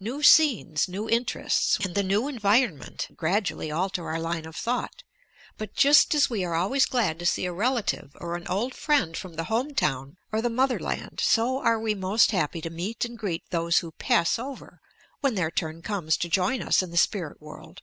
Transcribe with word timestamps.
New 0.00 0.22
scenes, 0.22 0.88
new 0.88 1.06
interests, 1.06 1.76
and 1.84 1.94
the 1.94 2.02
new 2.02 2.28
environment 2.28 3.08
gradually 3.14 3.70
alter 3.70 4.08
our 4.08 4.18
line 4.18 4.46
of 4.46 4.56
thought; 4.56 5.02
bat 5.58 5.74
just 5.74 6.14
as 6.14 6.30
we 6.30 6.42
are 6.46 6.54
always 6.54 6.86
glad 6.86 7.18
to 7.18 7.26
see 7.26 7.44
a 7.44 7.52
relative 7.52 8.16
or 8.18 8.36
an 8.36 8.48
old 8.48 8.74
friend 8.74 9.18
from 9.18 9.34
the 9.34 9.44
home 9.52 9.74
town, 9.74 10.16
or 10.32 10.40
the 10.40 10.48
"motherland," 10.48 11.20
so 11.22 11.60
are 11.60 11.78
we 11.78 11.94
most 11.94 12.30
happy 12.30 12.62
to 12.62 12.70
meet 12.70 13.04
and 13.04 13.18
greet 13.18 13.44
those 13.50 13.80
who 13.80 13.92
"pass 13.92 14.38
over," 14.38 14.80
when 15.20 15.34
their 15.34 15.50
turn 15.50 15.82
comes 15.82 16.16
to 16.16 16.26
join 16.30 16.62
us 16.62 16.82
in 16.82 16.90
the 16.90 16.96
spirit 16.96 17.38
world. 17.38 17.82